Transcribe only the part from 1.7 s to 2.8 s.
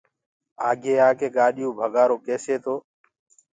ڀگآرو ڪيسي تو